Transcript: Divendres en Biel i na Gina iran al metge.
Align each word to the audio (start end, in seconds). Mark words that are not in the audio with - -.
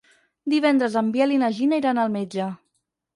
Divendres 0.53 0.95
en 1.01 1.11
Biel 1.15 1.33
i 1.35 1.37
na 1.41 1.49
Gina 1.57 1.79
iran 1.81 2.01
al 2.05 2.09
metge. 2.17 2.49